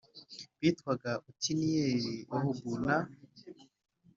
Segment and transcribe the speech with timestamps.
[0.61, 2.97] bitwaga Otiniyeli Ehudi na